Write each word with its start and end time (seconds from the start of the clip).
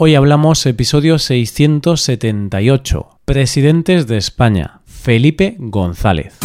Hoy 0.00 0.14
hablamos 0.14 0.64
episodio 0.64 1.18
678, 1.18 3.18
Presidentes 3.24 4.06
de 4.06 4.16
España, 4.16 4.80
Felipe 4.84 5.56
González. 5.58 6.38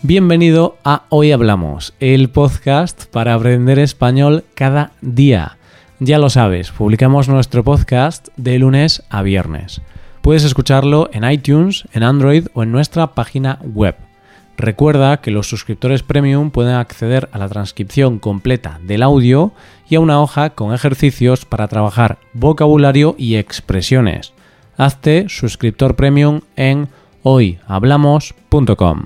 Bienvenido 0.00 0.78
a 0.82 1.02
Hoy 1.10 1.32
Hablamos, 1.32 1.92
el 2.00 2.30
podcast 2.30 3.04
para 3.10 3.34
aprender 3.34 3.78
español 3.78 4.44
cada 4.54 4.92
día. 5.02 5.58
Ya 6.00 6.16
lo 6.16 6.30
sabes, 6.30 6.70
publicamos 6.70 7.28
nuestro 7.28 7.62
podcast 7.62 8.28
de 8.38 8.58
lunes 8.58 9.02
a 9.10 9.20
viernes. 9.20 9.82
Puedes 10.22 10.44
escucharlo 10.44 11.10
en 11.12 11.30
iTunes, 11.30 11.84
en 11.92 12.02
Android 12.02 12.46
o 12.54 12.62
en 12.62 12.72
nuestra 12.72 13.08
página 13.08 13.58
web 13.62 13.94
Recuerda 14.56 15.16
que 15.20 15.30
los 15.30 15.48
suscriptores 15.48 16.02
premium 16.02 16.50
pueden 16.50 16.74
acceder 16.74 17.28
a 17.32 17.38
la 17.38 17.48
transcripción 17.48 18.18
completa 18.18 18.78
del 18.82 19.02
audio 19.02 19.52
y 19.88 19.96
a 19.96 20.00
una 20.00 20.20
hoja 20.20 20.50
con 20.50 20.72
ejercicios 20.72 21.44
para 21.44 21.68
trabajar 21.68 22.18
vocabulario 22.32 23.16
y 23.18 23.36
expresiones. 23.36 24.32
Hazte 24.76 25.26
suscriptor 25.28 25.96
premium 25.96 26.40
en 26.56 26.88
hoyhablamos.com. 27.22 29.04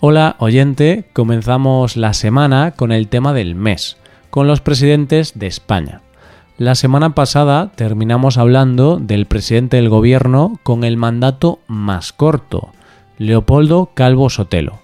Hola 0.00 0.36
oyente, 0.38 1.04
comenzamos 1.12 1.96
la 1.96 2.14
semana 2.14 2.72
con 2.72 2.90
el 2.90 3.08
tema 3.08 3.32
del 3.32 3.54
mes, 3.54 3.96
con 4.30 4.46
los 4.46 4.60
presidentes 4.60 5.38
de 5.38 5.46
España. 5.46 6.00
La 6.56 6.74
semana 6.74 7.14
pasada 7.14 7.70
terminamos 7.74 8.38
hablando 8.38 8.98
del 8.98 9.26
presidente 9.26 9.76
del 9.76 9.88
gobierno 9.88 10.58
con 10.62 10.84
el 10.84 10.96
mandato 10.96 11.60
más 11.66 12.12
corto, 12.12 12.72
Leopoldo 13.20 13.90
Calvo 13.92 14.30
Sotelo. 14.30 14.80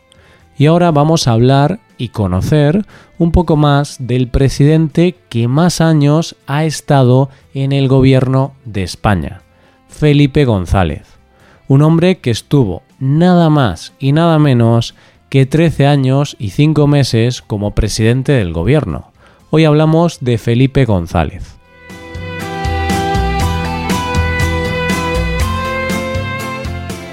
Y 0.58 0.66
ahora 0.66 0.90
vamos 0.90 1.26
a 1.26 1.32
hablar 1.32 1.80
y 1.96 2.08
conocer 2.08 2.84
un 3.16 3.32
poco 3.32 3.56
más 3.56 3.96
del 3.98 4.28
presidente 4.28 5.14
que 5.30 5.48
más 5.48 5.80
años 5.80 6.36
ha 6.46 6.66
estado 6.66 7.30
en 7.54 7.72
el 7.72 7.88
gobierno 7.88 8.52
de 8.66 8.82
España, 8.82 9.40
Felipe 9.88 10.44
González. 10.44 11.06
Un 11.66 11.80
hombre 11.80 12.18
que 12.18 12.30
estuvo 12.30 12.82
nada 12.98 13.48
más 13.48 13.94
y 13.98 14.12
nada 14.12 14.38
menos 14.38 14.94
que 15.30 15.46
13 15.46 15.86
años 15.86 16.36
y 16.38 16.50
5 16.50 16.86
meses 16.86 17.40
como 17.40 17.74
presidente 17.74 18.32
del 18.32 18.52
gobierno. 18.52 19.12
Hoy 19.48 19.64
hablamos 19.64 20.18
de 20.20 20.36
Felipe 20.36 20.84
González. 20.84 21.55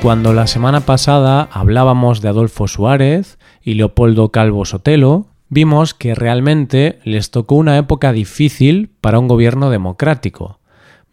Cuando 0.03 0.33
la 0.33 0.47
semana 0.47 0.81
pasada 0.81 1.47
hablábamos 1.49 2.19
de 2.19 2.27
Adolfo 2.27 2.67
Suárez 2.67 3.39
y 3.61 3.75
Leopoldo 3.75 4.33
Calvo 4.33 4.65
Sotelo, 4.65 5.27
vimos 5.47 5.93
que 5.93 6.13
realmente 6.13 6.99
les 7.05 7.31
tocó 7.31 7.55
una 7.55 7.77
época 7.77 8.11
difícil 8.11 8.89
para 8.99 9.17
un 9.17 9.29
gobierno 9.29 9.69
democrático. 9.69 10.59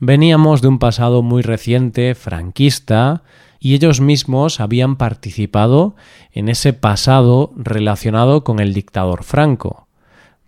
Veníamos 0.01 0.61
de 0.61 0.67
un 0.67 0.81
pasado 0.81 1.23
muy 1.23 1.43
reciente, 1.43 2.17
franquista, 2.17 3.23
y 3.61 3.75
ellos 3.75 4.01
mismos 4.01 4.59
habían 4.59 4.97
participado 4.97 5.95
en 6.33 6.49
ese 6.49 6.73
pasado 6.73 7.53
relacionado 7.55 8.43
con 8.43 8.59
el 8.59 8.75
dictador 8.75 9.23
Franco. 9.23 9.87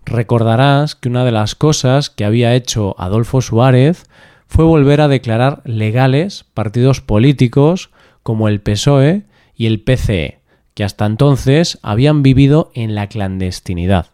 Recordarás 0.04 0.96
que 0.96 1.08
una 1.08 1.24
de 1.24 1.30
las 1.30 1.54
cosas 1.54 2.10
que 2.10 2.24
había 2.24 2.56
hecho 2.56 2.96
Adolfo 2.98 3.40
Suárez 3.40 4.08
fue 4.48 4.64
volver 4.64 5.00
a 5.00 5.06
declarar 5.06 5.62
legales 5.64 6.44
partidos 6.54 7.00
políticos 7.00 7.91
como 8.22 8.48
el 8.48 8.60
PSOE 8.60 9.22
y 9.54 9.66
el 9.66 9.80
PCE, 9.80 10.40
que 10.74 10.84
hasta 10.84 11.06
entonces 11.06 11.78
habían 11.82 12.22
vivido 12.22 12.70
en 12.74 12.94
la 12.94 13.08
clandestinidad. 13.08 14.06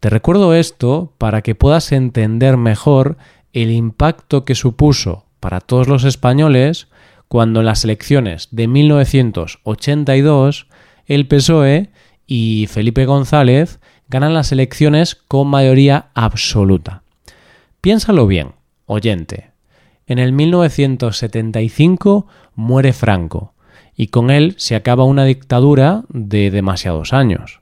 Te 0.00 0.10
recuerdo 0.10 0.54
esto 0.54 1.12
para 1.18 1.42
que 1.42 1.54
puedas 1.54 1.92
entender 1.92 2.56
mejor 2.56 3.16
el 3.52 3.70
impacto 3.70 4.44
que 4.44 4.54
supuso 4.54 5.24
para 5.40 5.60
todos 5.60 5.88
los 5.88 6.04
españoles 6.04 6.88
cuando 7.28 7.60
en 7.60 7.66
las 7.66 7.84
elecciones 7.84 8.48
de 8.50 8.68
1982 8.68 10.66
el 11.06 11.26
PSOE 11.26 11.90
y 12.26 12.66
Felipe 12.70 13.06
González 13.06 13.80
ganan 14.08 14.34
las 14.34 14.52
elecciones 14.52 15.14
con 15.14 15.48
mayoría 15.48 16.10
absoluta. 16.14 17.02
Piénsalo 17.80 18.26
bien, 18.26 18.52
oyente. 18.86 19.50
En 20.06 20.18
el 20.18 20.32
1975 20.32 22.26
muere 22.54 22.92
Franco 22.92 23.54
y 23.96 24.08
con 24.08 24.30
él 24.30 24.54
se 24.58 24.74
acaba 24.74 25.04
una 25.04 25.24
dictadura 25.24 26.04
de 26.08 26.50
demasiados 26.50 27.12
años. 27.12 27.60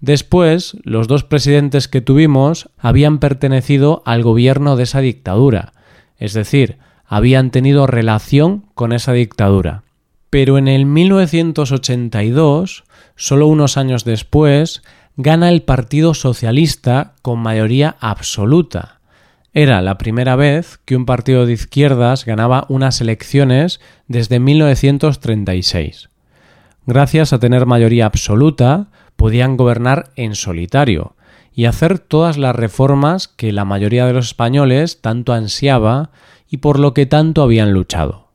Después, 0.00 0.76
los 0.82 1.06
dos 1.06 1.24
presidentes 1.24 1.88
que 1.88 2.00
tuvimos 2.00 2.68
habían 2.76 3.18
pertenecido 3.18 4.02
al 4.04 4.22
gobierno 4.22 4.76
de 4.76 4.82
esa 4.82 5.00
dictadura, 5.00 5.72
es 6.18 6.32
decir, 6.32 6.78
habían 7.06 7.50
tenido 7.50 7.86
relación 7.86 8.66
con 8.74 8.92
esa 8.92 9.12
dictadura. 9.12 9.84
Pero 10.30 10.58
en 10.58 10.66
el 10.66 10.86
1982, 10.86 12.84
solo 13.16 13.46
unos 13.46 13.76
años 13.76 14.04
después, 14.04 14.82
gana 15.16 15.50
el 15.50 15.62
Partido 15.62 16.14
Socialista 16.14 17.14
con 17.22 17.38
mayoría 17.38 17.96
absoluta, 18.00 19.00
era 19.54 19.82
la 19.82 19.98
primera 19.98 20.34
vez 20.34 20.78
que 20.84 20.96
un 20.96 21.04
partido 21.04 21.44
de 21.44 21.52
izquierdas 21.52 22.24
ganaba 22.24 22.64
unas 22.68 23.00
elecciones 23.00 23.80
desde 24.08 24.40
1936. 24.40 26.08
Gracias 26.86 27.32
a 27.32 27.38
tener 27.38 27.66
mayoría 27.66 28.06
absoluta, 28.06 28.88
podían 29.16 29.56
gobernar 29.56 30.10
en 30.16 30.34
solitario 30.34 31.16
y 31.54 31.66
hacer 31.66 31.98
todas 31.98 32.38
las 32.38 32.56
reformas 32.56 33.28
que 33.28 33.52
la 33.52 33.66
mayoría 33.66 34.06
de 34.06 34.14
los 34.14 34.28
españoles 34.28 35.02
tanto 35.02 35.34
ansiaba 35.34 36.10
y 36.48 36.58
por 36.58 36.78
lo 36.78 36.94
que 36.94 37.04
tanto 37.04 37.42
habían 37.42 37.72
luchado. 37.72 38.28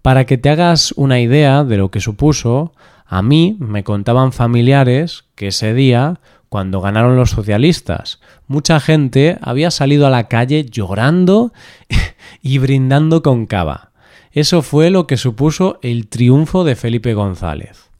Para 0.00 0.24
que 0.24 0.38
te 0.38 0.48
hagas 0.48 0.92
una 0.92 1.20
idea 1.20 1.64
de 1.64 1.76
lo 1.76 1.90
que 1.90 2.00
supuso, 2.00 2.72
a 3.04 3.20
mí 3.20 3.56
me 3.60 3.84
contaban 3.84 4.32
familiares 4.32 5.26
que 5.34 5.48
ese 5.48 5.74
día 5.74 6.20
cuando 6.48 6.80
ganaron 6.80 7.16
los 7.16 7.30
socialistas. 7.30 8.20
Mucha 8.50 8.80
gente 8.80 9.38
había 9.42 9.70
salido 9.70 10.08
a 10.08 10.10
la 10.10 10.26
calle 10.26 10.64
llorando 10.64 11.52
y 12.42 12.58
brindando 12.58 13.22
con 13.22 13.46
cava. 13.46 13.92
Eso 14.32 14.62
fue 14.62 14.90
lo 14.90 15.06
que 15.06 15.16
supuso 15.16 15.78
el 15.82 16.08
triunfo 16.08 16.64
de 16.64 16.74
Felipe 16.74 17.14
González. 17.14 17.90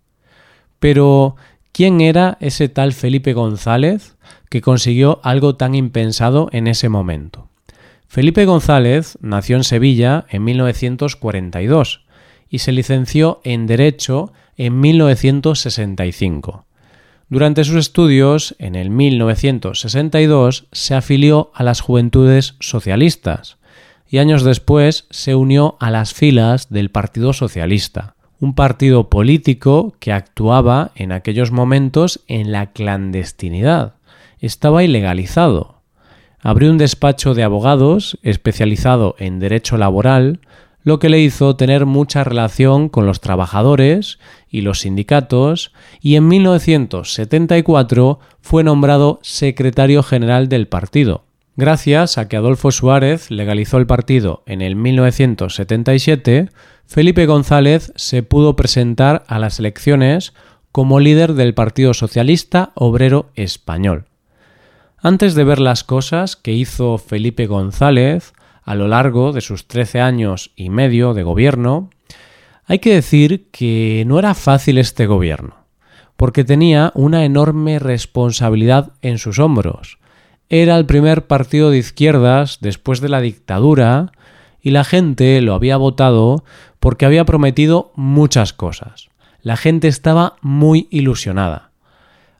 Pero, 0.81 1.37
¿quién 1.71 2.00
era 2.00 2.37
ese 2.41 2.69
tal 2.69 2.94
Felipe 2.94 3.33
González 3.33 4.16
que 4.49 4.60
consiguió 4.60 5.21
algo 5.22 5.55
tan 5.55 5.77
impensado 5.77 6.49
en 6.50 6.66
ese 6.66 6.89
momento? 6.89 7.49
Felipe 8.09 8.44
González 8.44 9.19
nació 9.21 9.55
en 9.55 9.62
Sevilla 9.62 10.27
en 10.31 10.43
1942 10.43 12.05
y 12.49 12.59
se 12.59 12.72
licenció 12.72 13.41
en 13.44 13.69
Derecho 13.69 14.33
en 14.56 14.81
1965. 14.81 16.65
Durante 17.31 17.63
sus 17.63 17.77
estudios, 17.77 18.57
en 18.59 18.75
el 18.75 18.91
1962, 18.91 20.67
se 20.73 20.97
afilió 20.97 21.53
a 21.55 21.63
las 21.63 21.81
Juventudes 21.81 22.57
Socialistas 22.59 23.57
y 24.09 24.19
años 24.19 24.43
después 24.43 25.07
se 25.11 25.37
unió 25.37 25.77
a 25.79 25.93
las 25.93 26.13
filas 26.13 26.71
del 26.71 26.91
Partido 26.91 27.33
Socialista, 27.33 28.17
un 28.41 28.57
partido 28.57 29.09
político 29.09 29.95
que 30.01 30.13
actuaba 30.13 30.91
en 30.97 31.13
aquellos 31.13 31.53
momentos 31.53 32.19
en 32.27 32.51
la 32.51 32.73
clandestinidad. 32.73 33.95
Estaba 34.41 34.83
ilegalizado. 34.83 35.83
Abrió 36.41 36.69
un 36.69 36.79
despacho 36.79 37.35
de 37.35 37.45
abogados 37.45 38.19
especializado 38.23 39.15
en 39.21 39.39
derecho 39.39 39.77
laboral 39.77 40.41
lo 40.83 40.99
que 40.99 41.09
le 41.09 41.21
hizo 41.21 41.57
tener 41.57 41.87
mucha 41.87 42.25
relación 42.25 42.89
con 42.89 43.07
los 43.07 43.21
trabajadores 43.21 44.19
y 44.49 44.63
los 44.63 44.81
sindicatos, 44.81 45.73
y 46.01 46.17
en 46.17 46.29
1974 46.29 48.19
fue 48.41 48.65
nombrado 48.65 49.19
secretario 49.22 50.03
general 50.03 50.49
del 50.49 50.69
partido. 50.69 51.25
Gracias 51.57 52.16
a 52.16 52.28
que 52.28 52.37
Adolfo 52.37 52.71
Suárez 52.71 53.31
legalizó 53.31 53.77
el 53.77 53.87
partido 53.87 54.43
en 54.47 54.63
el 54.63 54.77
1977, 54.77 56.49
Felipe 56.87 57.27
González 57.27 57.93
se 57.97 58.22
pudo 58.22 58.57
presentar 58.57 59.25
a 59.27 59.39
las 59.39 59.59
elecciones 59.59 60.33
como 60.72 61.01
líder 61.01 61.34
del 61.34 61.54
Partido 61.54 61.95
Socialista 61.95 62.72
Obrero 62.75 63.31
Español. 63.34 64.07
Antes 65.03 65.34
de 65.34 65.45
ver 65.45 65.60
las 65.60 65.84
cosas 65.84 66.37
que 66.37 66.53
hizo 66.53 66.99
Felipe 66.99 67.47
González, 67.47 68.33
a 68.62 68.74
lo 68.74 68.89
largo 68.89 69.33
de 69.33 69.41
sus 69.41 69.66
13 69.66 70.01
años 70.01 70.53
y 70.57 70.71
medio 70.71 71.15
de 71.15 71.22
gobierno, 71.22 71.91
hay 72.66 72.78
que 72.78 72.95
decir 72.95 73.48
que 73.51 74.04
no 74.07 74.18
era 74.18 74.34
fácil 74.34 74.78
este 74.78 75.07
gobierno, 75.07 75.57
porque 76.16 76.45
tenía 76.45 76.92
una 76.95 77.24
enorme 77.24 77.78
responsabilidad 77.78 78.92
en 79.03 79.18
sus 79.18 79.39
hombros. 79.39 79.98
Era 80.48 80.77
el 80.77 80.86
primer 80.86 81.27
partido 81.27 81.71
de 81.71 81.78
izquierdas 81.78 82.59
después 82.60 83.01
de 83.01 83.09
la 83.09 83.21
dictadura 83.21 84.12
y 84.60 84.71
la 84.71 84.84
gente 84.84 85.41
lo 85.41 85.54
había 85.54 85.77
votado 85.77 86.45
porque 86.78 87.06
había 87.06 87.24
prometido 87.24 87.92
muchas 87.97 88.53
cosas. 88.53 89.09
La 89.42 89.56
gente 89.56 89.89
estaba 89.89 90.36
muy 90.42 90.86
ilusionada. 90.91 91.71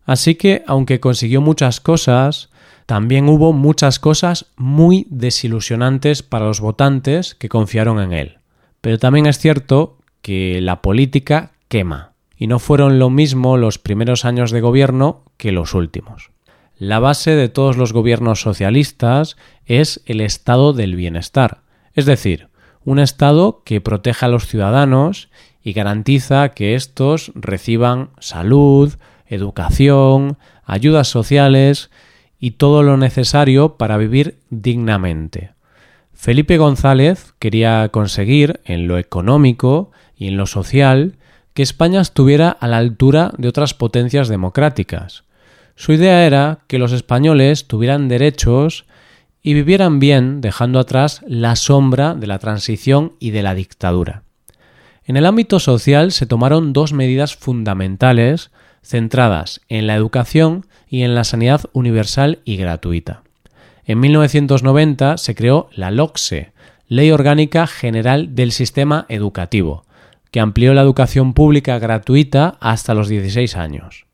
Así 0.05 0.35
que, 0.35 0.65
aunque 0.67 1.01
consiguió 1.01 1.41
muchas 1.41 1.81
cosas, 1.81 2.50
también 2.91 3.29
hubo 3.29 3.53
muchas 3.53 4.01
cosas 4.01 4.47
muy 4.57 5.07
desilusionantes 5.11 6.25
para 6.25 6.47
los 6.47 6.59
votantes 6.59 7.37
que 7.37 7.49
confiaron 7.49 8.01
en 8.01 8.13
él. 8.13 8.39
Pero 8.81 8.99
también 8.99 9.27
es 9.27 9.39
cierto 9.39 9.99
que 10.23 10.61
la 10.61 10.83
política 10.83 11.53
quema, 11.69 12.15
y 12.37 12.49
no 12.49 12.59
fueron 12.59 12.99
lo 12.99 13.09
mismo 13.09 13.57
los 13.57 13.79
primeros 13.79 14.25
años 14.25 14.51
de 14.51 14.61
gobierno 14.61 15.23
que 15.37 15.53
los 15.53 15.73
últimos. 15.75 16.33
La 16.79 16.99
base 16.99 17.37
de 17.37 17.49
todos 17.49 17.77
los 17.77 17.93
gobiernos 17.93 18.41
socialistas 18.41 19.37
es 19.67 20.03
el 20.07 20.21
estado 20.21 20.73
del 20.73 20.97
bienestar, 20.97 21.61
es 21.95 22.07
decir, 22.07 22.49
un 22.85 22.99
estado 22.99 23.63
que 23.65 23.81
proteja 23.81 24.27
a 24.27 24.31
los 24.31 24.49
ciudadanos 24.49 25.31
y 25.63 25.75
garantiza 25.75 26.49
que 26.49 26.75
éstos 26.75 27.31
reciban 27.37 28.11
salud, 28.19 28.95
educación, 29.29 30.39
ayudas 30.65 31.07
sociales 31.07 31.89
y 32.41 32.53
todo 32.53 32.83
lo 32.83 32.97
necesario 32.97 33.77
para 33.77 33.99
vivir 33.99 34.39
dignamente. 34.49 35.53
Felipe 36.15 36.59
González 36.59 37.35
quería 37.39 37.89
conseguir, 37.91 38.61
en 38.65 38.89
lo 38.89 38.99
económico 38.99 39.91
y 40.17 40.29
en 40.29 40.37
lo 40.37 40.47
social, 40.47 41.17
que 41.55 41.63
España 41.63 42.01
estuviera 42.01 42.51
a 42.51 42.69
la 42.69 42.79
altura 42.79 43.33
de 43.39 43.49
otras 43.49 43.75
potencias 43.75 44.29
democráticas. 44.29 45.25
Su 45.77 45.93
idea 45.93 46.27
era 46.27 46.61
que 46.67 46.79
los 46.79 46.93
españoles 46.93 47.67
tuvieran 47.67 48.09
derechos 48.09 48.87
y 49.43 49.55
vivieran 49.55 49.99
bien 49.99 50.41
dejando 50.41 50.79
atrás 50.79 51.23
la 51.27 51.57
sombra 51.57 52.15
de 52.15 52.27
la 52.27 52.39
transición 52.39 53.15
y 53.19 53.31
de 53.31 53.43
la 53.43 53.55
dictadura. 53.55 54.23
En 55.05 55.17
el 55.17 55.27
ámbito 55.27 55.59
social 55.59 56.13
se 56.13 56.27
tomaron 56.27 56.73
dos 56.73 56.93
medidas 56.93 57.35
fundamentales 57.35 58.51
centradas 58.83 59.61
en 59.69 59.87
la 59.87 59.95
educación 59.95 60.67
y 60.89 61.03
en 61.03 61.15
la 61.15 61.25
sanidad 61.25 61.63
universal 61.73 62.41
y 62.45 62.57
gratuita. 62.57 63.23
En 63.85 64.01
1990 64.01 65.17
se 65.17 65.35
creó 65.35 65.69
la 65.75 65.91
LOCSE, 65.91 66.53
Ley 66.89 67.11
Orgánica 67.11 67.67
General 67.67 68.35
del 68.35 68.53
Sistema 68.53 69.07
Educativo, 69.09 69.85
que 70.31 70.41
amplió 70.41 70.75
la 70.75 70.83
educación 70.83 71.35
pública 71.35 71.79
gratuita 71.79 72.57
hasta 72.61 72.95
los 72.95 73.09
16 73.09 73.57
años. 73.57 74.07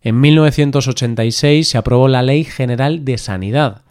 En 0.00 0.20
1986 0.20 1.68
se 1.68 1.78
aprobó 1.78 2.08
la 2.08 2.22
Ley 2.22 2.44
General 2.44 3.04
de 3.04 3.18
Sanidad, 3.18 3.82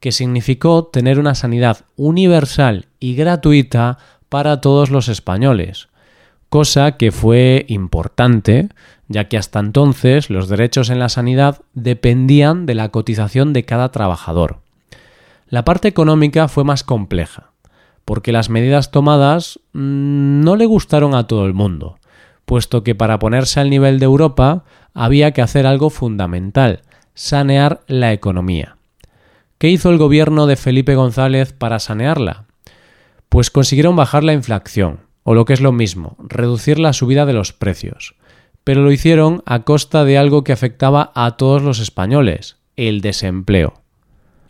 que 0.00 0.12
significó 0.12 0.86
tener 0.86 1.18
una 1.18 1.34
sanidad 1.34 1.84
universal 1.96 2.86
y 3.00 3.14
gratuita 3.14 3.98
para 4.28 4.60
todos 4.60 4.90
los 4.90 5.08
españoles, 5.08 5.88
cosa 6.48 6.92
que 6.92 7.12
fue 7.12 7.66
importante, 7.68 8.68
ya 9.08 9.24
que 9.24 9.38
hasta 9.38 9.58
entonces 9.58 10.30
los 10.30 10.48
derechos 10.48 10.90
en 10.90 10.98
la 10.98 11.08
sanidad 11.08 11.62
dependían 11.74 12.66
de 12.66 12.74
la 12.74 12.90
cotización 12.90 13.52
de 13.52 13.64
cada 13.64 13.90
trabajador. 13.90 14.60
La 15.48 15.64
parte 15.64 15.88
económica 15.88 16.46
fue 16.48 16.64
más 16.64 16.84
compleja, 16.84 17.52
porque 18.04 18.32
las 18.32 18.50
medidas 18.50 18.90
tomadas 18.90 19.60
mm, 19.72 20.40
no 20.40 20.56
le 20.56 20.66
gustaron 20.66 21.14
a 21.14 21.26
todo 21.26 21.46
el 21.46 21.54
mundo, 21.54 21.98
puesto 22.44 22.82
que 22.82 22.94
para 22.94 23.18
ponerse 23.18 23.60
al 23.60 23.70
nivel 23.70 23.98
de 23.98 24.04
Europa 24.04 24.64
había 24.94 25.32
que 25.32 25.42
hacer 25.42 25.66
algo 25.66 25.90
fundamental, 25.90 26.82
sanear 27.14 27.80
la 27.86 28.12
economía. 28.12 28.76
¿Qué 29.58 29.68
hizo 29.70 29.90
el 29.90 29.98
gobierno 29.98 30.46
de 30.46 30.56
Felipe 30.56 30.94
González 30.94 31.52
para 31.52 31.78
sanearla? 31.78 32.44
Pues 33.28 33.50
consiguieron 33.50 33.96
bajar 33.96 34.22
la 34.22 34.32
inflación, 34.32 35.00
o 35.24 35.34
lo 35.34 35.44
que 35.44 35.52
es 35.52 35.60
lo 35.60 35.72
mismo, 35.72 36.16
reducir 36.20 36.78
la 36.78 36.92
subida 36.92 37.26
de 37.26 37.32
los 37.32 37.52
precios. 37.52 38.14
Pero 38.64 38.82
lo 38.82 38.92
hicieron 38.92 39.42
a 39.46 39.64
costa 39.64 40.04
de 40.04 40.18
algo 40.18 40.44
que 40.44 40.52
afectaba 40.52 41.12
a 41.14 41.36
todos 41.36 41.62
los 41.62 41.78
españoles, 41.80 42.56
el 42.76 43.00
desempleo. 43.00 43.82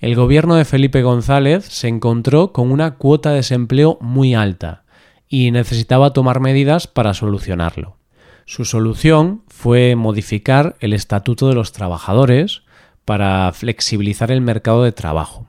El 0.01 0.15
gobierno 0.15 0.55
de 0.55 0.65
Felipe 0.65 1.03
González 1.03 1.65
se 1.65 1.89
encontró 1.89 2.53
con 2.53 2.71
una 2.71 2.97
cuota 2.97 3.31
de 3.31 3.37
desempleo 3.37 3.99
muy 4.01 4.35
alta 4.35 4.85
y 5.29 5.51
necesitaba 5.51 6.13
tomar 6.13 6.41
medidas 6.41 6.87
para 6.87 7.15
solucionarlo. 7.15 7.97
Su 8.45 8.65
solución 8.65 9.43
fue 9.49 9.97
modificar 9.97 10.77
el 10.81 10.93
Estatuto 10.93 11.49
de 11.49 11.55
los 11.55 11.73
Trabajadores 11.73 12.63
para 13.05 13.53
flexibilizar 13.53 14.31
el 14.31 14.41
mercado 14.41 14.85
de 14.85 14.93
trabajo. 14.93 15.49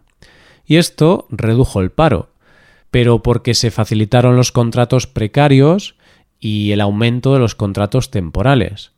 Y 0.66 0.78
esto 0.78 1.28
redujo 1.30 1.82
el 1.82 1.92
paro, 1.92 2.32
pero 2.92 3.24
porque 3.24 3.54
se 3.54 3.72
facilitaron 3.72 4.36
los 4.36 4.52
contratos 4.52 5.08
precarios 5.08 5.96
y 6.40 6.72
el 6.72 6.82
aumento 6.82 7.34
de 7.34 7.40
los 7.40 7.56
contratos 7.56 8.12
temporales. 8.12 8.92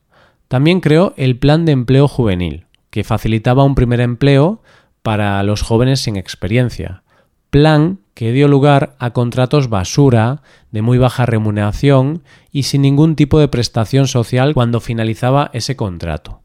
También 0.47 0.81
creó 0.81 1.13
el 1.17 1.38
Plan 1.38 1.65
de 1.65 1.71
Empleo 1.71 2.07
Juvenil, 2.07 2.65
que 2.89 3.03
facilitaba 3.03 3.63
un 3.63 3.75
primer 3.75 4.01
empleo 4.01 4.61
para 5.01 5.41
los 5.43 5.61
jóvenes 5.61 6.01
sin 6.01 6.17
experiencia. 6.17 7.03
Plan 7.49 7.99
que 8.13 8.31
dio 8.31 8.47
lugar 8.47 8.95
a 8.99 9.11
contratos 9.11 9.69
basura, 9.69 10.41
de 10.71 10.81
muy 10.81 10.97
baja 10.97 11.25
remuneración 11.25 12.23
y 12.51 12.63
sin 12.63 12.83
ningún 12.83 13.15
tipo 13.15 13.39
de 13.39 13.47
prestación 13.47 14.07
social 14.07 14.53
cuando 14.53 14.79
finalizaba 14.79 15.49
ese 15.53 15.75
contrato. 15.75 16.41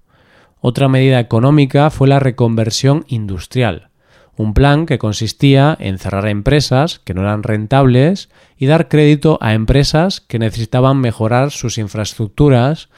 Otra 0.61 0.89
medida 0.89 1.21
económica 1.21 1.91
fue 1.91 2.09
la 2.09 2.19
reconversión 2.19 3.05
industrial, 3.09 3.91
un 4.37 4.55
plan 4.55 4.87
que 4.87 4.99
consistía 4.99 5.77
en 5.81 5.99
cerrar 5.99 6.29
empresas 6.29 6.99
que 6.99 7.15
no 7.15 7.23
eran 7.23 7.43
rentables 7.43 8.29
y 8.59 8.67
dar 8.67 8.89
crédito 8.89 9.39
a 9.41 9.55
empresas 9.55 10.21
que 10.21 10.39
necesitaban 10.39 10.99
mejorar 10.99 11.51
sus 11.51 11.79
infraestructuras 11.79 12.89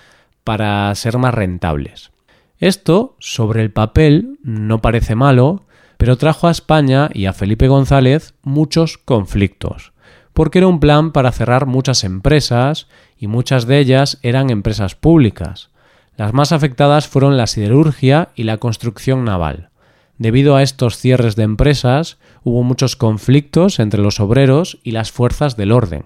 para 0.44 0.94
ser 0.94 1.18
más 1.18 1.34
rentables. 1.34 2.10
Esto, 2.58 3.14
sobre 3.20 3.62
el 3.62 3.70
papel, 3.70 4.38
no 4.42 4.80
parece 4.80 5.14
malo, 5.14 5.64
pero 5.96 6.16
trajo 6.16 6.48
a 6.48 6.50
España 6.50 7.08
y 7.12 7.26
a 7.26 7.32
Felipe 7.32 7.68
González 7.68 8.34
muchos 8.42 8.98
conflictos, 8.98 9.92
porque 10.32 10.58
era 10.58 10.66
un 10.66 10.80
plan 10.80 11.12
para 11.12 11.32
cerrar 11.32 11.66
muchas 11.66 12.02
empresas 12.02 12.88
y 13.16 13.28
muchas 13.28 13.66
de 13.66 13.78
ellas 13.78 14.18
eran 14.22 14.50
empresas 14.50 14.96
públicas. 14.96 15.70
Las 16.16 16.32
más 16.34 16.50
afectadas 16.50 17.06
fueron 17.06 17.36
la 17.36 17.46
siderurgia 17.46 18.30
y 18.34 18.42
la 18.42 18.58
construcción 18.58 19.24
naval. 19.24 19.70
Debido 20.18 20.56
a 20.56 20.62
estos 20.62 20.98
cierres 20.98 21.36
de 21.36 21.44
empresas, 21.44 22.18
hubo 22.42 22.64
muchos 22.64 22.96
conflictos 22.96 23.78
entre 23.78 24.02
los 24.02 24.18
obreros 24.18 24.78
y 24.82 24.90
las 24.90 25.12
fuerzas 25.12 25.56
del 25.56 25.70
orden, 25.70 26.04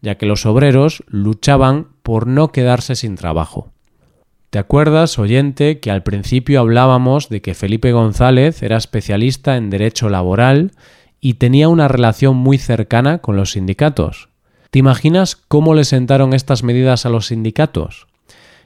ya 0.00 0.16
que 0.16 0.26
los 0.26 0.46
obreros 0.46 1.02
luchaban 1.08 1.88
por 2.04 2.28
no 2.28 2.52
quedarse 2.52 2.94
sin 2.94 3.16
trabajo. 3.16 3.72
¿Te 4.50 4.58
acuerdas, 4.58 5.18
oyente, 5.18 5.80
que 5.80 5.90
al 5.90 6.04
principio 6.04 6.60
hablábamos 6.60 7.28
de 7.28 7.42
que 7.42 7.54
Felipe 7.54 7.92
González 7.92 8.62
era 8.62 8.76
especialista 8.76 9.56
en 9.56 9.70
derecho 9.70 10.08
laboral 10.08 10.72
y 11.20 11.34
tenía 11.34 11.68
una 11.68 11.88
relación 11.88 12.36
muy 12.36 12.58
cercana 12.58 13.18
con 13.18 13.36
los 13.36 13.52
sindicatos? 13.52 14.28
¿Te 14.70 14.78
imaginas 14.78 15.36
cómo 15.36 15.74
le 15.74 15.84
sentaron 15.84 16.32
estas 16.32 16.62
medidas 16.62 17.04
a 17.04 17.10
los 17.10 17.26
sindicatos? 17.26 18.06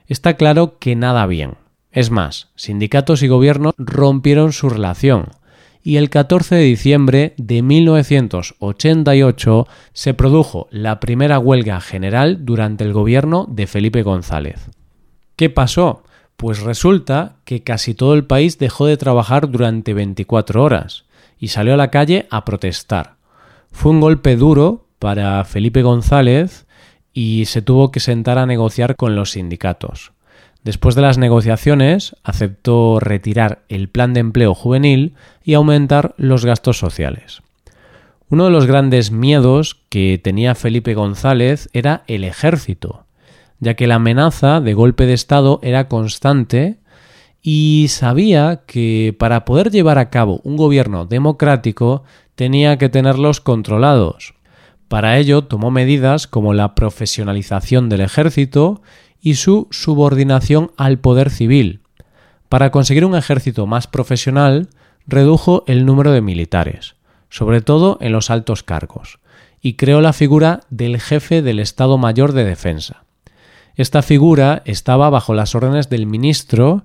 Está 0.06 0.34
claro 0.34 0.78
que 0.78 0.94
nada 0.94 1.26
bien. 1.26 1.61
Es 1.92 2.10
más, 2.10 2.48
sindicatos 2.56 3.22
y 3.22 3.28
gobierno 3.28 3.74
rompieron 3.76 4.52
su 4.52 4.70
relación, 4.70 5.26
y 5.84 5.96
el 5.96 6.10
14 6.10 6.54
de 6.54 6.62
diciembre 6.62 7.34
de 7.36 7.60
1988 7.60 9.66
se 9.92 10.14
produjo 10.14 10.68
la 10.70 11.00
primera 11.00 11.38
huelga 11.38 11.78
general 11.80 12.46
durante 12.46 12.84
el 12.84 12.94
gobierno 12.94 13.46
de 13.48 13.66
Felipe 13.66 14.02
González. 14.02 14.70
¿Qué 15.36 15.50
pasó? 15.50 16.02
Pues 16.36 16.60
resulta 16.60 17.36
que 17.44 17.62
casi 17.62 17.92
todo 17.94 18.14
el 18.14 18.24
país 18.24 18.58
dejó 18.58 18.86
de 18.86 18.96
trabajar 18.96 19.50
durante 19.50 19.92
24 19.92 20.62
horas 20.62 21.04
y 21.38 21.48
salió 21.48 21.74
a 21.74 21.76
la 21.76 21.90
calle 21.90 22.26
a 22.30 22.44
protestar. 22.44 23.16
Fue 23.70 23.90
un 23.90 24.00
golpe 24.00 24.36
duro 24.36 24.86
para 24.98 25.44
Felipe 25.44 25.82
González 25.82 26.64
y 27.12 27.44
se 27.46 27.60
tuvo 27.60 27.90
que 27.90 28.00
sentar 28.00 28.38
a 28.38 28.46
negociar 28.46 28.96
con 28.96 29.14
los 29.14 29.32
sindicatos. 29.32 30.12
Después 30.64 30.94
de 30.94 31.02
las 31.02 31.18
negociaciones, 31.18 32.14
aceptó 32.22 33.00
retirar 33.00 33.62
el 33.68 33.88
plan 33.88 34.14
de 34.14 34.20
empleo 34.20 34.54
juvenil 34.54 35.14
y 35.44 35.54
aumentar 35.54 36.14
los 36.16 36.44
gastos 36.44 36.78
sociales. 36.78 37.42
Uno 38.28 38.44
de 38.44 38.50
los 38.50 38.66
grandes 38.66 39.10
miedos 39.10 39.80
que 39.88 40.20
tenía 40.22 40.54
Felipe 40.54 40.94
González 40.94 41.68
era 41.72 42.04
el 42.06 42.24
ejército, 42.24 43.04
ya 43.58 43.74
que 43.74 43.86
la 43.86 43.96
amenaza 43.96 44.60
de 44.60 44.72
golpe 44.72 45.04
de 45.04 45.12
Estado 45.14 45.58
era 45.62 45.88
constante 45.88 46.78
y 47.42 47.86
sabía 47.88 48.62
que 48.66 49.14
para 49.18 49.44
poder 49.44 49.70
llevar 49.70 49.98
a 49.98 50.10
cabo 50.10 50.40
un 50.44 50.56
gobierno 50.56 51.06
democrático 51.06 52.04
tenía 52.36 52.78
que 52.78 52.88
tenerlos 52.88 53.40
controlados. 53.40 54.34
Para 54.88 55.18
ello 55.18 55.44
tomó 55.44 55.70
medidas 55.70 56.26
como 56.26 56.54
la 56.54 56.74
profesionalización 56.74 57.88
del 57.88 58.02
ejército 58.02 58.82
y 59.22 59.36
su 59.36 59.68
subordinación 59.70 60.72
al 60.76 60.98
poder 60.98 61.30
civil. 61.30 61.80
Para 62.48 62.70
conseguir 62.70 63.06
un 63.06 63.14
ejército 63.14 63.66
más 63.66 63.86
profesional, 63.86 64.68
redujo 65.06 65.64
el 65.66 65.86
número 65.86 66.12
de 66.12 66.20
militares, 66.20 66.96
sobre 67.30 67.62
todo 67.62 67.96
en 68.00 68.12
los 68.12 68.30
altos 68.30 68.62
cargos, 68.62 69.20
y 69.62 69.74
creó 69.74 70.00
la 70.00 70.12
figura 70.12 70.60
del 70.68 71.00
jefe 71.00 71.40
del 71.40 71.60
Estado 71.60 71.96
Mayor 71.96 72.32
de 72.32 72.44
Defensa. 72.44 73.04
Esta 73.76 74.02
figura 74.02 74.62
estaba 74.66 75.08
bajo 75.08 75.32
las 75.32 75.54
órdenes 75.54 75.88
del 75.88 76.06
ministro 76.06 76.84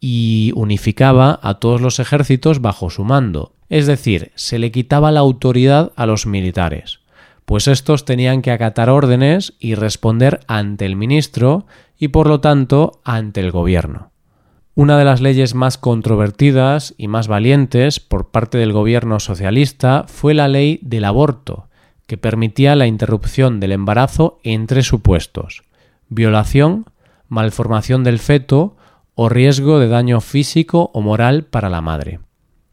y 0.00 0.52
unificaba 0.56 1.38
a 1.42 1.54
todos 1.54 1.80
los 1.80 2.00
ejércitos 2.00 2.60
bajo 2.60 2.90
su 2.90 3.04
mando, 3.04 3.52
es 3.68 3.86
decir, 3.86 4.32
se 4.34 4.58
le 4.58 4.72
quitaba 4.72 5.12
la 5.12 5.20
autoridad 5.20 5.92
a 5.96 6.06
los 6.06 6.26
militares, 6.26 7.00
pues 7.44 7.68
estos 7.68 8.04
tenían 8.04 8.42
que 8.42 8.50
acatar 8.50 8.90
órdenes 8.90 9.54
y 9.58 9.74
responder 9.74 10.40
ante 10.46 10.86
el 10.86 10.96
ministro 10.96 11.66
y 11.98 12.08
por 12.08 12.28
lo 12.28 12.40
tanto 12.40 13.00
ante 13.04 13.40
el 13.40 13.50
gobierno. 13.50 14.10
Una 14.74 14.98
de 14.98 15.04
las 15.04 15.20
leyes 15.20 15.54
más 15.54 15.78
controvertidas 15.78 16.94
y 16.98 17.06
más 17.06 17.28
valientes 17.28 18.00
por 18.00 18.30
parte 18.30 18.58
del 18.58 18.72
gobierno 18.72 19.20
socialista 19.20 20.04
fue 20.08 20.34
la 20.34 20.48
ley 20.48 20.80
del 20.82 21.04
aborto, 21.04 21.68
que 22.06 22.18
permitía 22.18 22.74
la 22.74 22.86
interrupción 22.86 23.60
del 23.60 23.72
embarazo 23.72 24.40
en 24.42 24.66
tres 24.66 24.86
supuestos 24.86 25.62
violación, 26.08 26.86
malformación 27.28 28.04
del 28.04 28.18
feto 28.18 28.76
o 29.14 29.28
riesgo 29.28 29.78
de 29.78 29.88
daño 29.88 30.20
físico 30.20 30.90
o 30.92 31.00
moral 31.00 31.44
para 31.44 31.70
la 31.70 31.80
madre. 31.80 32.20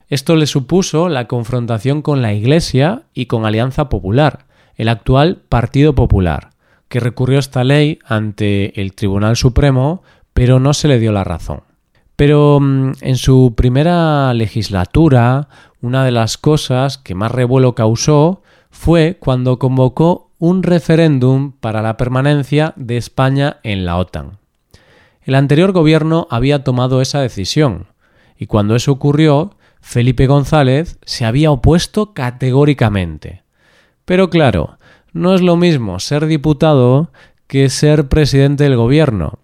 Esto 0.07 0.35
le 0.35 0.45
supuso 0.45 1.07
la 1.07 1.27
confrontación 1.27 2.01
con 2.01 2.21
la 2.21 2.33
Iglesia 2.33 3.03
y 3.13 3.27
con 3.27 3.45
Alianza 3.45 3.89
Popular, 3.89 4.45
el 4.75 4.89
actual 4.89 5.41
Partido 5.49 5.95
Popular, 5.95 6.49
que 6.87 6.99
recurrió 6.99 7.39
esta 7.39 7.63
ley 7.63 7.99
ante 8.05 8.79
el 8.81 8.93
Tribunal 8.93 9.35
Supremo, 9.35 10.03
pero 10.33 10.59
no 10.59 10.73
se 10.73 10.87
le 10.87 10.99
dio 10.99 11.11
la 11.11 11.23
razón. 11.23 11.63
Pero 12.15 12.59
mm, 12.59 12.91
en 13.01 13.15
su 13.15 13.53
primera 13.55 14.33
legislatura, 14.33 15.47
una 15.81 16.05
de 16.05 16.11
las 16.11 16.37
cosas 16.37 16.97
que 16.97 17.15
más 17.15 17.31
revuelo 17.31 17.75
causó 17.75 18.43
fue 18.69 19.17
cuando 19.19 19.59
convocó 19.59 20.31
un 20.37 20.63
referéndum 20.63 21.51
para 21.51 21.81
la 21.81 21.97
permanencia 21.97 22.73
de 22.75 22.97
España 22.97 23.57
en 23.63 23.85
la 23.85 23.97
OTAN. 23.97 24.39
El 25.23 25.35
anterior 25.35 25.71
gobierno 25.71 26.27
había 26.31 26.63
tomado 26.63 27.01
esa 27.01 27.21
decisión, 27.21 27.87
y 28.37 28.47
cuando 28.47 28.75
eso 28.75 28.91
ocurrió, 28.91 29.55
Felipe 29.81 30.25
González 30.25 30.97
se 31.03 31.25
había 31.25 31.51
opuesto 31.51 32.13
categóricamente. 32.13 33.43
Pero 34.11 34.29
claro, 34.29 34.77
no 35.13 35.33
es 35.33 35.39
lo 35.39 35.55
mismo 35.55 35.97
ser 36.01 36.25
diputado 36.25 37.13
que 37.47 37.69
ser 37.69 38.09
presidente 38.09 38.65
del 38.65 38.75
gobierno, 38.75 39.39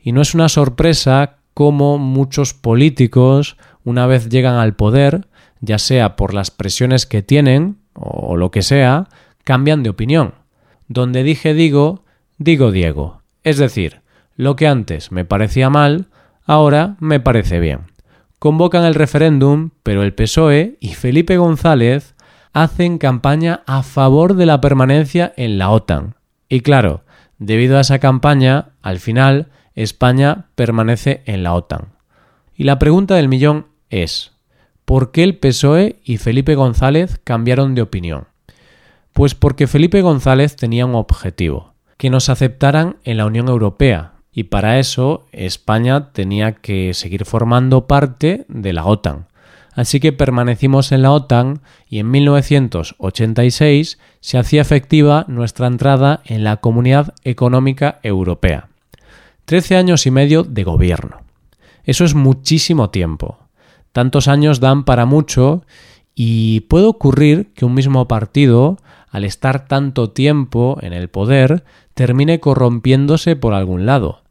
y 0.00 0.10
no 0.10 0.22
es 0.22 0.34
una 0.34 0.48
sorpresa 0.48 1.36
cómo 1.54 1.98
muchos 1.98 2.52
políticos, 2.52 3.56
una 3.84 4.08
vez 4.08 4.28
llegan 4.28 4.56
al 4.56 4.74
poder, 4.74 5.28
ya 5.60 5.78
sea 5.78 6.16
por 6.16 6.34
las 6.34 6.50
presiones 6.50 7.06
que 7.06 7.22
tienen 7.22 7.76
o 7.94 8.36
lo 8.36 8.50
que 8.50 8.62
sea, 8.62 9.06
cambian 9.44 9.84
de 9.84 9.90
opinión. 9.90 10.34
Donde 10.88 11.22
dije 11.22 11.54
digo, 11.54 12.02
digo 12.38 12.72
Diego. 12.72 13.22
Es 13.44 13.56
decir, 13.56 14.00
lo 14.34 14.56
que 14.56 14.66
antes 14.66 15.12
me 15.12 15.24
parecía 15.24 15.70
mal, 15.70 16.06
ahora 16.44 16.96
me 16.98 17.20
parece 17.20 17.60
bien. 17.60 17.82
Convocan 18.40 18.84
el 18.84 18.96
referéndum, 18.96 19.70
pero 19.84 20.02
el 20.02 20.12
PSOE 20.12 20.76
y 20.80 20.94
Felipe 20.94 21.36
González 21.36 22.16
hacen 22.52 22.98
campaña 22.98 23.62
a 23.66 23.82
favor 23.82 24.34
de 24.34 24.46
la 24.46 24.60
permanencia 24.60 25.32
en 25.36 25.58
la 25.58 25.70
OTAN. 25.70 26.16
Y 26.48 26.60
claro, 26.60 27.02
debido 27.38 27.78
a 27.78 27.82
esa 27.82 27.98
campaña, 27.98 28.70
al 28.82 28.98
final 28.98 29.48
España 29.74 30.46
permanece 30.54 31.22
en 31.26 31.42
la 31.42 31.54
OTAN. 31.54 31.92
Y 32.54 32.64
la 32.64 32.78
pregunta 32.78 33.14
del 33.14 33.28
millón 33.28 33.66
es, 33.90 34.32
¿por 34.84 35.12
qué 35.12 35.22
el 35.22 35.38
PSOE 35.38 36.00
y 36.02 36.16
Felipe 36.16 36.54
González 36.54 37.20
cambiaron 37.22 37.74
de 37.74 37.82
opinión? 37.82 38.26
Pues 39.12 39.34
porque 39.34 39.66
Felipe 39.66 40.02
González 40.02 40.56
tenía 40.56 40.86
un 40.86 40.94
objetivo, 40.94 41.74
que 41.96 42.10
nos 42.10 42.28
aceptaran 42.28 42.96
en 43.04 43.16
la 43.16 43.26
Unión 43.26 43.48
Europea, 43.48 44.14
y 44.32 44.44
para 44.44 44.78
eso 44.78 45.26
España 45.32 46.12
tenía 46.12 46.52
que 46.52 46.94
seguir 46.94 47.24
formando 47.24 47.86
parte 47.86 48.44
de 48.48 48.72
la 48.72 48.84
OTAN. 48.84 49.26
Así 49.78 50.00
que 50.00 50.12
permanecimos 50.12 50.90
en 50.90 51.02
la 51.02 51.12
OTAN 51.12 51.60
y 51.88 52.00
en 52.00 52.10
1986 52.10 54.00
se 54.18 54.36
hacía 54.36 54.60
efectiva 54.60 55.24
nuestra 55.28 55.68
entrada 55.68 56.20
en 56.24 56.42
la 56.42 56.56
Comunidad 56.56 57.14
Económica 57.22 58.00
Europea. 58.02 58.70
Trece 59.44 59.76
años 59.76 60.04
y 60.04 60.10
medio 60.10 60.42
de 60.42 60.64
gobierno. 60.64 61.18
Eso 61.84 62.04
es 62.04 62.16
muchísimo 62.16 62.90
tiempo. 62.90 63.38
Tantos 63.92 64.26
años 64.26 64.58
dan 64.58 64.82
para 64.82 65.06
mucho 65.06 65.62
y 66.12 66.62
puede 66.62 66.86
ocurrir 66.86 67.52
que 67.54 67.64
un 67.64 67.74
mismo 67.74 68.08
partido, 68.08 68.78
al 69.08 69.22
estar 69.22 69.68
tanto 69.68 70.10
tiempo 70.10 70.78
en 70.82 70.92
el 70.92 71.08
poder, 71.08 71.62
termine 71.94 72.40
corrompiéndose 72.40 73.36
por 73.36 73.54
algún 73.54 73.86
lado. 73.86 74.22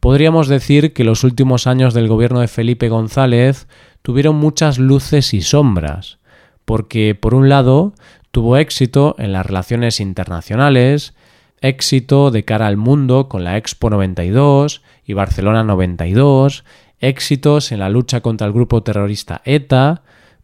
Podríamos 0.00 0.48
decir 0.48 0.94
que 0.94 1.04
los 1.04 1.24
últimos 1.24 1.66
años 1.66 1.92
del 1.92 2.08
gobierno 2.08 2.40
de 2.40 2.48
Felipe 2.48 2.88
González 2.88 3.68
tuvieron 4.02 4.36
muchas 4.36 4.78
luces 4.78 5.34
y 5.34 5.42
sombras, 5.42 6.18
porque 6.64 7.14
por 7.14 7.34
un 7.34 7.48
lado 7.48 7.94
tuvo 8.30 8.56
éxito 8.56 9.14
en 9.18 9.32
las 9.32 9.46
relaciones 9.46 10.00
internacionales, 10.00 11.14
éxito 11.60 12.30
de 12.30 12.44
cara 12.44 12.66
al 12.66 12.76
mundo 12.76 13.28
con 13.28 13.44
la 13.44 13.56
Expo 13.56 13.90
92 13.90 14.82
y 15.04 15.12
Barcelona 15.12 15.64
92, 15.64 16.64
éxitos 17.00 17.72
en 17.72 17.80
la 17.80 17.88
lucha 17.88 18.20
contra 18.20 18.46
el 18.46 18.52
grupo 18.52 18.82
terrorista 18.82 19.42
ETA, 19.44 20.02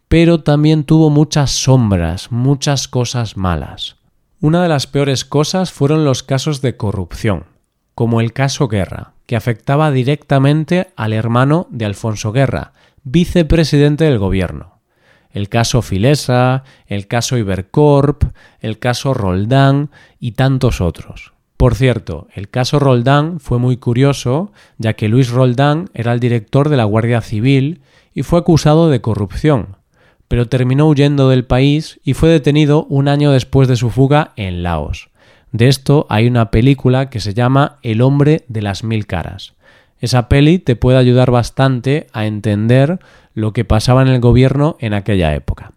pero 0.08 0.42
también 0.42 0.84
tuvo 0.84 1.10
muchas 1.10 1.50
sombras, 1.50 2.30
muchas 2.30 2.88
cosas 2.88 3.36
malas. 3.36 3.96
Una 4.40 4.62
de 4.62 4.68
las 4.68 4.86
peores 4.86 5.24
cosas 5.24 5.72
fueron 5.72 6.04
los 6.04 6.22
casos 6.22 6.60
de 6.60 6.76
corrupción, 6.76 7.44
como 7.94 8.20
el 8.20 8.32
caso 8.32 8.68
Guerra, 8.68 9.14
que 9.26 9.36
afectaba 9.36 9.90
directamente 9.90 10.88
al 10.96 11.12
hermano 11.12 11.66
de 11.70 11.86
Alfonso 11.86 12.32
Guerra, 12.32 12.72
vicepresidente 13.06 14.04
del 14.04 14.18
gobierno 14.18 14.76
el 15.36 15.50
caso 15.50 15.82
Filesa, 15.82 16.64
el 16.86 17.08
caso 17.08 17.36
Ibercorp, 17.36 18.24
el 18.60 18.78
caso 18.78 19.12
Roldán 19.12 19.90
y 20.18 20.32
tantos 20.32 20.80
otros. 20.80 21.34
Por 21.58 21.74
cierto, 21.74 22.26
el 22.34 22.48
caso 22.48 22.78
Roldán 22.78 23.38
fue 23.38 23.58
muy 23.58 23.76
curioso, 23.76 24.50
ya 24.78 24.94
que 24.94 25.08
Luis 25.08 25.28
Roldán 25.28 25.90
era 25.92 26.14
el 26.14 26.20
director 26.20 26.70
de 26.70 26.78
la 26.78 26.84
Guardia 26.84 27.20
Civil 27.20 27.82
y 28.14 28.22
fue 28.22 28.38
acusado 28.38 28.88
de 28.88 29.02
corrupción, 29.02 29.76
pero 30.26 30.48
terminó 30.48 30.88
huyendo 30.88 31.28
del 31.28 31.44
país 31.44 32.00
y 32.02 32.14
fue 32.14 32.30
detenido 32.30 32.84
un 32.84 33.06
año 33.06 33.30
después 33.30 33.68
de 33.68 33.76
su 33.76 33.90
fuga 33.90 34.32
en 34.36 34.62
Laos. 34.62 35.10
De 35.52 35.68
esto 35.68 36.06
hay 36.08 36.26
una 36.28 36.50
película 36.50 37.10
que 37.10 37.20
se 37.20 37.34
llama 37.34 37.76
El 37.82 38.00
hombre 38.00 38.46
de 38.48 38.62
las 38.62 38.84
mil 38.84 39.06
caras. 39.06 39.52
Esa 40.00 40.28
peli 40.28 40.58
te 40.58 40.76
puede 40.76 40.98
ayudar 40.98 41.30
bastante 41.30 42.06
a 42.12 42.26
entender 42.26 42.98
lo 43.34 43.52
que 43.52 43.64
pasaba 43.64 44.02
en 44.02 44.08
el 44.08 44.20
gobierno 44.20 44.76
en 44.80 44.94
aquella 44.94 45.34
época. 45.34 45.72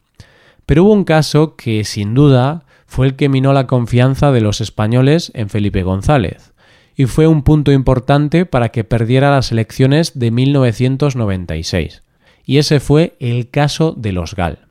Pero 0.65 0.83
hubo 0.83 0.93
un 0.93 1.03
caso 1.03 1.55
que, 1.55 1.83
sin 1.83 2.13
duda, 2.13 2.63
fue 2.85 3.07
el 3.07 3.15
que 3.15 3.29
minó 3.29 3.53
la 3.53 3.67
confianza 3.67 4.31
de 4.31 4.41
los 4.41 4.61
españoles 4.61 5.31
en 5.35 5.49
Felipe 5.49 5.83
González, 5.83 6.53
y 6.95 7.05
fue 7.05 7.27
un 7.27 7.43
punto 7.43 7.71
importante 7.71 8.45
para 8.45 8.69
que 8.69 8.83
perdiera 8.83 9.31
las 9.31 9.51
elecciones 9.51 10.19
de 10.19 10.31
1996. 10.31 12.03
Y 12.45 12.57
ese 12.57 12.79
fue 12.79 13.15
el 13.19 13.49
caso 13.49 13.93
de 13.95 14.11
los 14.11 14.35
GAL. 14.35 14.67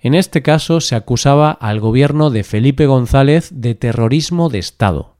En 0.00 0.14
este 0.14 0.42
caso 0.42 0.80
se 0.80 0.94
acusaba 0.94 1.50
al 1.50 1.78
gobierno 1.78 2.30
de 2.30 2.44
Felipe 2.44 2.86
González 2.86 3.50
de 3.52 3.74
terrorismo 3.74 4.48
de 4.48 4.58
Estado. 4.58 5.16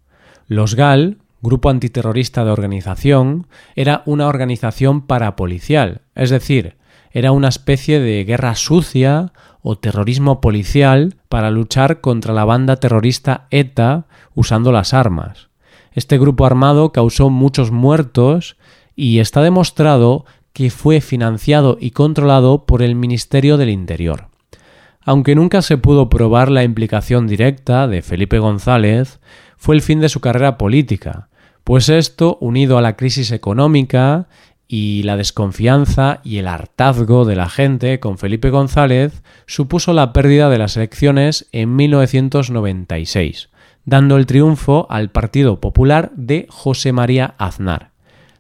Los 0.47 0.75
GAL, 0.75 1.19
Grupo 1.43 1.71
Antiterrorista 1.71 2.45
de 2.45 2.51
Organización, 2.51 3.47
era 3.75 4.03
una 4.05 4.27
organización 4.27 5.07
parapolicial, 5.07 6.03
es 6.15 6.31
decir, 6.31 6.77
era 7.13 7.33
una 7.33 7.49
especie 7.49 7.99
de 7.99 8.25
guerra 8.25 8.55
sucia 8.55 9.33
o 9.63 9.79
terrorismo 9.79 10.41
policial 10.41 11.17
para 11.29 11.51
luchar 11.51 12.01
contra 12.01 12.35
la 12.35 12.45
banda 12.45 12.77
terrorista 12.77 13.47
ETA 13.51 14.07
usando 14.35 14.71
las 14.71 14.95
armas. 14.95 15.49
Este 15.93 16.19
grupo 16.19 16.47
armado 16.47 16.93
causó 16.93 17.31
muchos 17.31 17.71
muertos 17.71 18.57
y 18.95 19.19
está 19.19 19.43
demostrado 19.43 20.25
que 20.53 20.71
fue 20.71 21.01
financiado 21.01 21.79
y 21.81 21.93
controlado 21.93 22.67
por 22.67 22.83
el 22.83 22.95
Ministerio 22.95 23.57
del 23.57 23.71
Interior. 23.71 24.29
Aunque 25.03 25.35
nunca 25.35 25.63
se 25.63 25.79
pudo 25.79 26.11
probar 26.11 26.51
la 26.51 26.65
implicación 26.65 27.27
directa 27.27 27.89
de 27.89 28.03
Felipe 28.03 28.39
González, 28.39 29.21
fue 29.57 29.75
el 29.75 29.83
fin 29.83 30.01
de 30.01 30.09
su 30.09 30.21
carrera 30.21 30.59
política, 30.59 31.30
pues 31.71 31.89
esto, 31.89 32.37
unido 32.41 32.79
a 32.79 32.83
la 32.83 32.97
crisis 32.97 33.31
económica 33.31 34.27
y 34.67 35.05
la 35.05 35.17
desconfianza 35.17 36.21
y 36.25 36.39
el 36.39 36.49
hartazgo 36.49 37.25
de 37.25 37.37
la 37.37 37.49
gente 37.49 38.01
con 38.01 38.19
Felipe 38.19 38.51
González, 38.51 39.23
supuso 39.47 39.93
la 39.93 40.13
pérdida 40.13 40.51
de 40.51 40.59
las 40.59 40.77
elecciones 40.77 41.49
en 41.53 41.77
1996, 41.77 43.51
dando 43.85 44.17
el 44.17 44.27
triunfo 44.27 44.89
al 44.91 45.13
Partido 45.13 45.61
Popular 45.61 46.11
de 46.17 46.49
José 46.51 46.93
María 46.93 47.37
Aznar. 47.39 47.93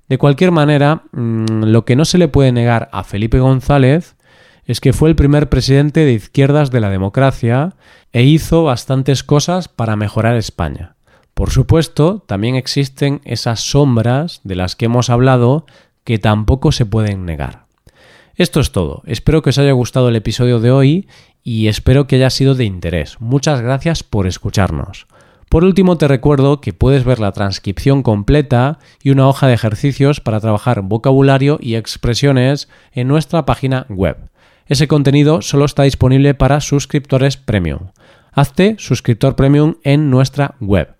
De 0.08 0.18
cualquier 0.18 0.50
manera, 0.50 1.04
mm, 1.12 1.66
lo 1.66 1.84
que 1.84 1.94
no 1.94 2.04
se 2.06 2.18
le 2.18 2.26
puede 2.26 2.50
negar 2.50 2.88
a 2.90 3.04
Felipe 3.04 3.38
González 3.38 4.16
es 4.64 4.80
que 4.80 4.92
fue 4.92 5.08
el 5.08 5.14
primer 5.14 5.48
presidente 5.48 6.04
de 6.04 6.14
izquierdas 6.14 6.72
de 6.72 6.80
la 6.80 6.90
democracia 6.90 7.74
e 8.12 8.24
hizo 8.24 8.64
bastantes 8.64 9.22
cosas 9.22 9.68
para 9.68 9.94
mejorar 9.94 10.34
España. 10.34 10.96
Por 11.40 11.52
supuesto, 11.52 12.22
también 12.26 12.54
existen 12.54 13.22
esas 13.24 13.60
sombras 13.60 14.42
de 14.44 14.56
las 14.56 14.76
que 14.76 14.84
hemos 14.84 15.08
hablado 15.08 15.64
que 16.04 16.18
tampoco 16.18 16.70
se 16.70 16.84
pueden 16.84 17.24
negar. 17.24 17.64
Esto 18.34 18.60
es 18.60 18.72
todo. 18.72 19.00
Espero 19.06 19.40
que 19.40 19.48
os 19.48 19.56
haya 19.56 19.72
gustado 19.72 20.10
el 20.10 20.16
episodio 20.16 20.60
de 20.60 20.70
hoy 20.70 21.08
y 21.42 21.68
espero 21.68 22.06
que 22.06 22.16
haya 22.16 22.28
sido 22.28 22.54
de 22.54 22.66
interés. 22.66 23.22
Muchas 23.22 23.62
gracias 23.62 24.02
por 24.02 24.26
escucharnos. 24.26 25.06
Por 25.48 25.64
último, 25.64 25.96
te 25.96 26.08
recuerdo 26.08 26.60
que 26.60 26.74
puedes 26.74 27.04
ver 27.04 27.20
la 27.20 27.32
transcripción 27.32 28.02
completa 28.02 28.78
y 29.02 29.08
una 29.08 29.26
hoja 29.26 29.46
de 29.46 29.54
ejercicios 29.54 30.20
para 30.20 30.40
trabajar 30.40 30.82
vocabulario 30.82 31.56
y 31.58 31.76
expresiones 31.76 32.68
en 32.92 33.08
nuestra 33.08 33.46
página 33.46 33.86
web. 33.88 34.28
Ese 34.66 34.88
contenido 34.88 35.40
solo 35.40 35.64
está 35.64 35.84
disponible 35.84 36.34
para 36.34 36.60
suscriptores 36.60 37.38
premium. 37.38 37.92
Hazte 38.30 38.76
suscriptor 38.78 39.36
premium 39.36 39.76
en 39.84 40.10
nuestra 40.10 40.56
web 40.60 40.99